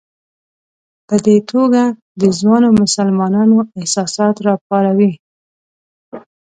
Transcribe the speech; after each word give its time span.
په 1.07 1.15
دې 1.25 1.37
توګه 1.51 1.83
د 2.21 2.23
ځوانو 2.39 2.67
مسلمانانو 2.81 3.57
احساسات 3.79 4.35
راپاروي. 4.47 5.11